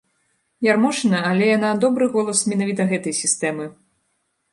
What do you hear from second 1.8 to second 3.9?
добры голас менавіта гэтай сістэмы.